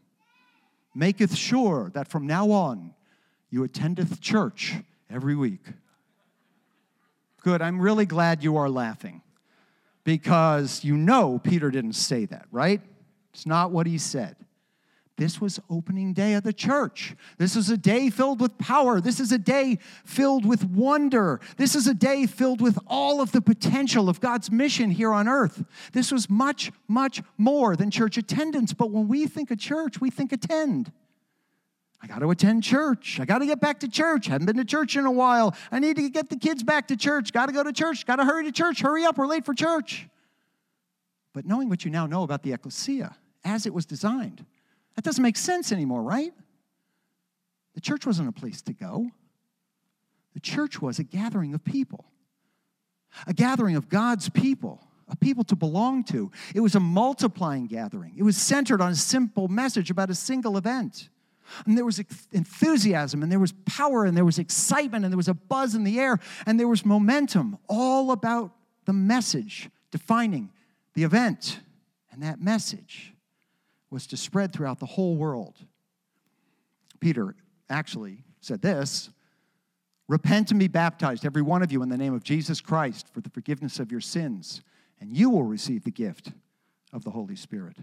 [0.95, 2.93] Maketh sure that from now on
[3.49, 4.75] you attendeth church
[5.10, 5.65] every week.
[7.43, 9.21] Good, I'm really glad you are laughing
[10.03, 12.81] because you know Peter didn't say that, right?
[13.33, 14.35] It's not what he said.
[15.19, 17.13] This was opening day of the church.
[17.38, 19.01] This is a day filled with power.
[19.01, 21.41] This is a day filled with wonder.
[21.57, 25.27] This is a day filled with all of the potential of God's mission here on
[25.27, 25.65] earth.
[25.91, 28.71] This was much, much more than church attendance.
[28.71, 30.93] But when we think of church, we think attend.
[32.01, 33.19] I got to attend church.
[33.19, 34.27] I got to get back to church.
[34.27, 35.55] Haven't been to church in a while.
[35.71, 37.33] I need to get the kids back to church.
[37.33, 38.05] Got to go to church.
[38.05, 38.79] Got to hurry to church.
[38.79, 40.08] Hurry up, we're late for church.
[41.33, 44.45] But knowing what you now know about the ecclesia as it was designed,
[44.95, 46.33] that doesn't make sense anymore, right?
[47.75, 49.10] The church wasn't a place to go.
[50.33, 52.06] The church was a gathering of people,
[53.27, 56.31] a gathering of God's people, a people to belong to.
[56.56, 58.13] It was a multiplying gathering.
[58.17, 61.10] It was centered on a simple message about a single event.
[61.65, 62.00] And there was
[62.31, 65.83] enthusiasm, and there was power, and there was excitement, and there was a buzz in
[65.83, 68.52] the air, and there was momentum, all about
[68.85, 70.50] the message defining
[70.93, 71.60] the event.
[72.12, 73.13] And that message
[73.89, 75.56] was to spread throughout the whole world.
[77.00, 77.35] Peter
[77.69, 79.10] actually said this
[80.08, 83.21] Repent and be baptized, every one of you, in the name of Jesus Christ for
[83.21, 84.63] the forgiveness of your sins,
[85.00, 86.31] and you will receive the gift
[86.91, 87.77] of the Holy Spirit.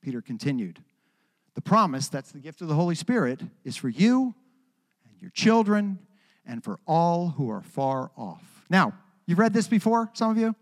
[0.00, 0.78] Peter continued,
[1.54, 4.34] The promise, that's the gift of the Holy Spirit, is for you
[5.08, 5.98] and your children
[6.46, 8.64] and for all who are far off.
[8.70, 8.94] Now,
[9.26, 10.54] you've read this before, some of you?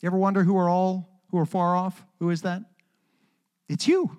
[0.00, 2.04] You ever wonder who are all who are far off?
[2.18, 2.62] Who is that?
[3.68, 4.18] It's you.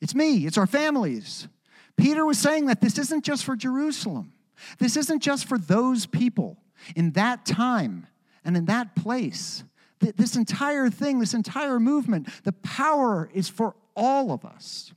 [0.00, 0.46] It's me.
[0.46, 1.48] It's our families.
[1.96, 4.32] Peter was saying that this isn't just for Jerusalem.
[4.78, 6.58] This isn't just for those people
[6.94, 8.06] in that time
[8.44, 9.64] and in that place.
[9.98, 14.92] This entire thing, this entire movement, the power is for all of us.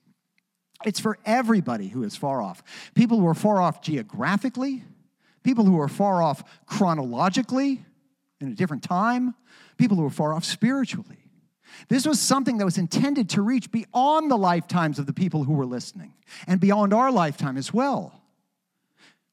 [0.86, 2.64] It's for everybody who is far off.
[2.96, 4.84] People who are far off geographically,
[5.44, 7.84] people who are far off chronologically
[8.40, 9.36] in a different time,
[9.78, 11.18] people who are far off spiritually.
[11.88, 15.54] This was something that was intended to reach beyond the lifetimes of the people who
[15.54, 16.14] were listening
[16.48, 18.22] and beyond our lifetime as well.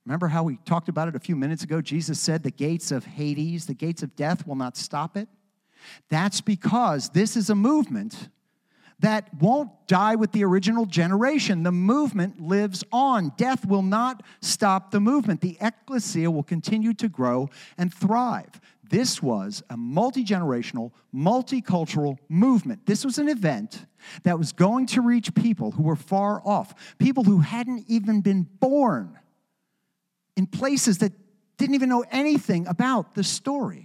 [0.06, 1.82] Remember how we talked about it a few minutes ago?
[1.82, 5.28] Jesus said, The gates of Hades, the gates of death will not stop it.
[6.08, 8.28] That's because this is a movement
[9.01, 11.62] that won't die with the original generation.
[11.62, 13.32] The movement lives on.
[13.36, 15.40] Death will not stop the movement.
[15.40, 18.61] The ecclesia will continue to grow and thrive.
[18.90, 22.86] This was a multi generational, multicultural movement.
[22.86, 23.86] This was an event
[24.22, 28.49] that was going to reach people who were far off, people who hadn't even been
[28.61, 29.18] born
[30.36, 31.12] in places that
[31.59, 33.84] didn't even know anything about the story.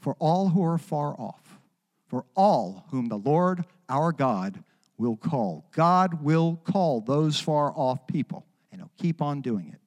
[0.00, 1.49] For all who are far off,
[2.10, 4.62] for all whom the Lord our God
[4.98, 5.64] will call.
[5.72, 9.80] God will call those far off people, and He'll keep on doing it.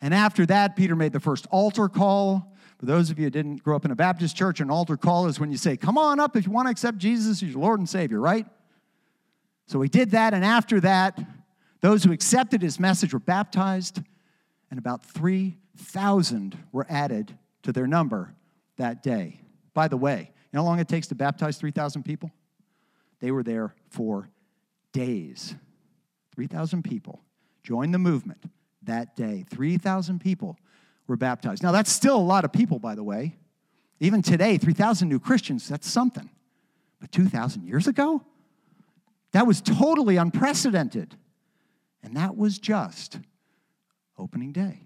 [0.00, 2.54] And after that, Peter made the first altar call.
[2.78, 5.26] For those of you who didn't grow up in a Baptist church, an altar call
[5.26, 7.60] is when you say, Come on up if you want to accept Jesus as your
[7.60, 8.46] Lord and Savior, right?
[9.66, 11.18] So he did that, and after that,
[11.80, 14.02] those who accepted his message were baptized,
[14.70, 18.34] and about 3,000 were added to their number
[18.76, 19.40] that day.
[19.72, 22.30] By the way, you know how long it takes to baptize 3,000 people?
[23.20, 24.28] They were there for
[24.92, 25.54] days.
[26.34, 27.20] 3,000 people
[27.62, 28.42] joined the movement
[28.82, 29.44] that day.
[29.50, 30.58] 3,000 people
[31.06, 31.62] were baptized.
[31.62, 33.36] Now, that's still a lot of people, by the way.
[34.00, 36.30] Even today, 3,000 new Christians, that's something.
[37.00, 38.22] But 2,000 years ago?
[39.32, 41.14] That was totally unprecedented.
[42.02, 43.18] And that was just
[44.18, 44.82] opening day.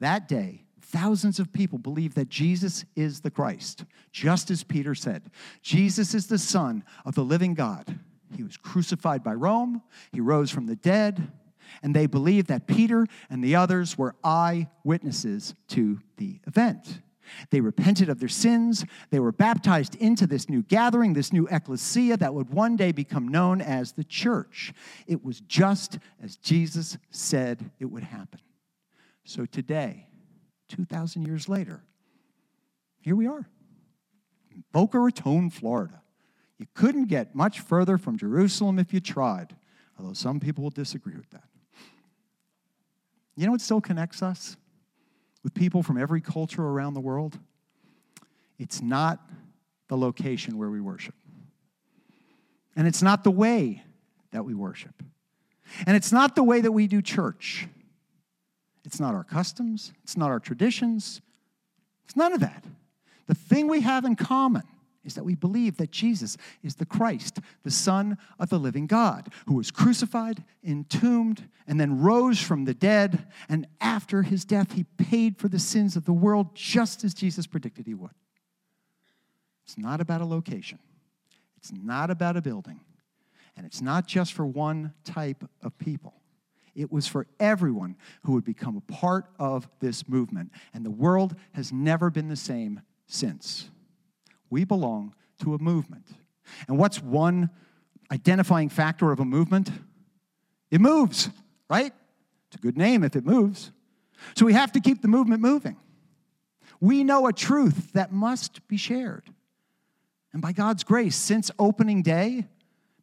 [0.00, 5.30] That day, thousands of people believed that Jesus is the Christ, just as Peter said.
[5.62, 7.98] Jesus is the Son of the living God.
[8.36, 9.82] He was crucified by Rome,
[10.12, 11.32] he rose from the dead,
[11.82, 17.00] and they believed that Peter and the others were eyewitnesses to the event.
[17.50, 18.86] They repented of their sins.
[19.10, 23.28] They were baptized into this new gathering, this new ecclesia that would one day become
[23.28, 24.72] known as the church.
[25.06, 28.40] It was just as Jesus said it would happen.
[29.24, 30.06] So today,
[30.68, 31.82] 2,000 years later,
[33.00, 33.48] here we are
[34.72, 36.02] Boca Raton, Florida.
[36.58, 39.54] You couldn't get much further from Jerusalem if you tried,
[39.98, 41.44] although some people will disagree with that.
[43.36, 44.56] You know what still connects us?
[45.42, 47.38] with people from every culture around the world,
[48.58, 49.20] it's not
[49.88, 51.14] the location where we worship.
[52.76, 53.82] And it's not the way
[54.32, 55.02] that we worship.
[55.86, 57.66] And it's not the way that we do church.
[58.88, 61.20] It's not our customs, it's not our traditions,
[62.06, 62.64] it's none of that.
[63.26, 64.62] The thing we have in common
[65.04, 69.30] is that we believe that Jesus is the Christ, the Son of the living God,
[69.46, 73.26] who was crucified, entombed, and then rose from the dead.
[73.50, 77.46] And after his death, he paid for the sins of the world just as Jesus
[77.46, 78.14] predicted he would.
[79.66, 80.78] It's not about a location,
[81.58, 82.80] it's not about a building,
[83.54, 86.14] and it's not just for one type of people.
[86.78, 90.52] It was for everyone who would become a part of this movement.
[90.72, 93.68] And the world has never been the same since.
[94.48, 95.12] We belong
[95.42, 96.06] to a movement.
[96.68, 97.50] And what's one
[98.12, 99.72] identifying factor of a movement?
[100.70, 101.30] It moves,
[101.68, 101.92] right?
[102.46, 103.72] It's a good name if it moves.
[104.36, 105.78] So we have to keep the movement moving.
[106.80, 109.24] We know a truth that must be shared.
[110.32, 112.46] And by God's grace, since opening day,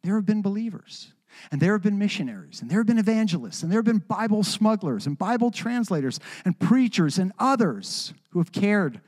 [0.02, 1.12] there have been believers,
[1.50, 4.42] and there have been missionaries, and there have been evangelists, and there have been Bible
[4.42, 9.00] smugglers, and Bible translators, and preachers, and others who have cared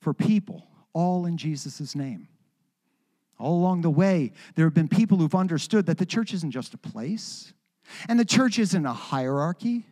[0.00, 2.28] for people all in Jesus' name.
[3.38, 6.74] All along the way, there have been people who've understood that the church isn't just
[6.74, 7.52] a place,
[8.08, 9.86] and the church isn't a hierarchy.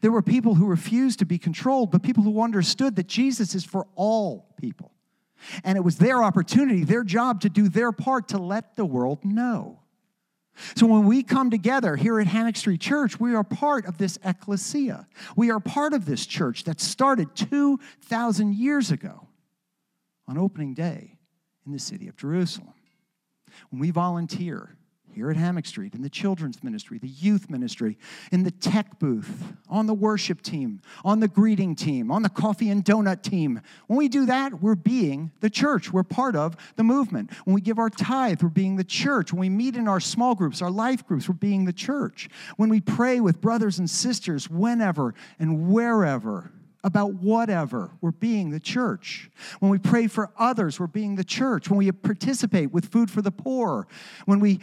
[0.00, 3.64] There were people who refused to be controlled, but people who understood that Jesus is
[3.64, 4.92] for all people.
[5.64, 9.24] And it was their opportunity, their job to do their part to let the world
[9.24, 9.80] know.
[10.76, 14.18] So when we come together here at Hammock Street Church, we are part of this
[14.24, 15.06] ecclesia.
[15.36, 19.28] We are part of this church that started 2,000 years ago
[20.28, 21.18] on opening day
[21.66, 22.74] in the city of Jerusalem.
[23.70, 24.76] When we volunteer
[25.14, 27.98] here at Hammock Street, in the children's ministry, the youth ministry,
[28.32, 32.70] in the tech booth, on the worship team, on the greeting team, on the coffee
[32.70, 33.60] and donut team.
[33.86, 35.92] When we do that, we're being the church.
[35.92, 37.30] We're part of the movement.
[37.44, 39.32] When we give our tithe, we're being the church.
[39.32, 42.28] When we meet in our small groups, our life groups, we're being the church.
[42.56, 46.50] When we pray with brothers and sisters, whenever and wherever,
[46.82, 47.90] about whatever.
[48.00, 49.30] We're being the church.
[49.58, 51.68] When we pray for others, we're being the church.
[51.68, 53.86] When we participate with food for the poor,
[54.24, 54.60] when we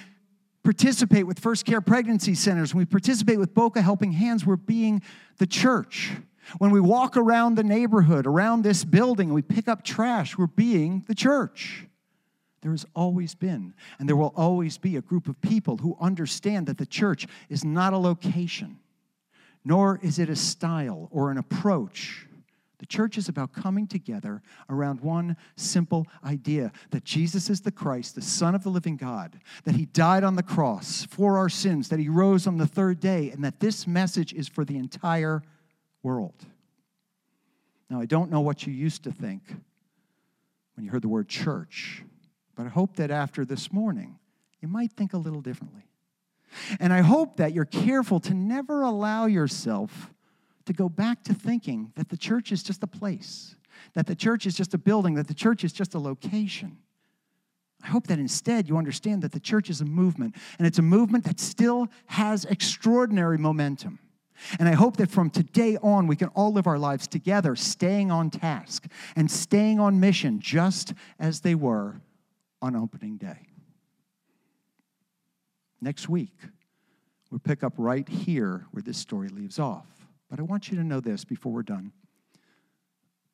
[0.68, 5.02] participate with First Care Pregnancy Centers, when we participate with Boca Helping Hands, we're being
[5.38, 6.12] the church.
[6.58, 11.06] When we walk around the neighborhood, around this building, we pick up trash, we're being
[11.08, 11.86] the church.
[12.60, 16.68] There has always been, and there will always be, a group of people who understand
[16.68, 18.78] that the church is not a location
[19.68, 22.26] nor is it a style or an approach.
[22.80, 28.14] The church is about coming together around one simple idea that Jesus is the Christ,
[28.14, 31.90] the Son of the living God, that He died on the cross for our sins,
[31.90, 35.42] that He rose on the third day, and that this message is for the entire
[36.04, 36.46] world.
[37.90, 39.42] Now, I don't know what you used to think
[40.76, 42.04] when you heard the word church,
[42.56, 44.20] but I hope that after this morning,
[44.62, 45.84] you might think a little differently.
[46.80, 50.14] And I hope that you're careful to never allow yourself
[50.68, 53.56] to go back to thinking that the church is just a place,
[53.96, 56.78] that the church is just a building, that the church is just a location.
[57.84, 60.84] I hope that instead you understand that the church is a movement, and it's a
[60.84, 64.00] movement that still has extraordinary momentum.
[64.60, 68.12] And I hope that from today on, we can all live our lives together, staying
[68.12, 72.02] on task and staying on mission, just as they were
[72.62, 73.48] on opening day.
[75.82, 76.36] Next week,
[77.32, 79.97] we'll pick up right here where this story leaves off.
[80.30, 81.92] But I want you to know this before we're done.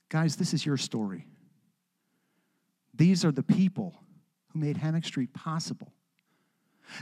[0.09, 1.25] Guys, this is your story.
[2.93, 3.95] These are the people
[4.49, 5.91] who made Hammock Street possible.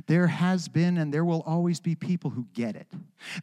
[0.07, 2.87] There has been and there will always be people who get it.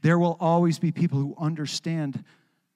[0.02, 2.24] There will always be people who understand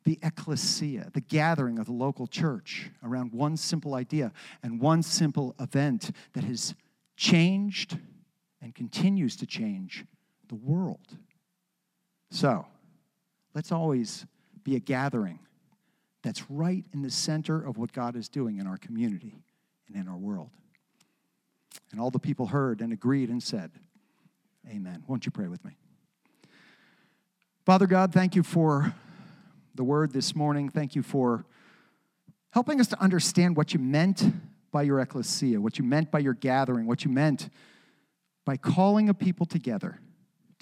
[0.04, 5.54] the ecclesia, the gathering of the local church around one simple idea and one simple
[5.60, 6.74] event that has
[7.16, 7.96] changed
[8.60, 10.04] and continues to change
[10.48, 11.16] the world.
[12.30, 12.66] So,
[13.54, 14.26] let's always
[14.64, 15.38] be a gathering
[16.22, 19.42] that's right in the center of what God is doing in our community
[19.88, 20.50] and in our world.
[21.90, 23.70] And all the people heard and agreed and said,
[24.68, 25.02] Amen.
[25.08, 25.72] Won't you pray with me?
[27.66, 28.94] Father God, thank you for
[29.74, 30.68] the word this morning.
[30.68, 31.44] Thank you for
[32.50, 34.22] helping us to understand what you meant
[34.70, 37.48] by your ecclesia, what you meant by your gathering, what you meant
[38.44, 39.98] by calling a people together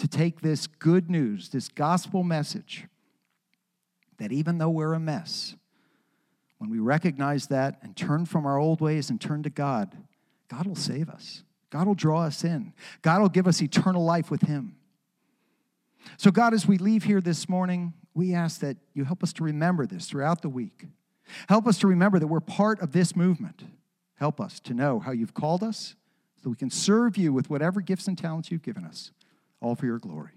[0.00, 2.86] to take this good news, this gospel message,
[4.18, 5.54] that even though we're a mess,
[6.56, 9.94] when we recognize that and turn from our old ways and turn to God,
[10.48, 11.42] God will save us.
[11.68, 12.72] God will draw us in.
[13.02, 14.76] God will give us eternal life with Him.
[16.16, 19.44] So, God, as we leave here this morning, we ask that you help us to
[19.44, 20.86] remember this throughout the week.
[21.48, 23.64] Help us to remember that we're part of this movement.
[24.14, 25.94] Help us to know how you've called us
[26.42, 29.12] so we can serve you with whatever gifts and talents you've given us,
[29.60, 30.32] all for your glory.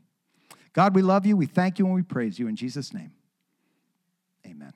[0.73, 1.37] God, we love you.
[1.37, 2.47] We thank you and we praise you.
[2.47, 3.11] In Jesus' name,
[4.45, 4.73] amen.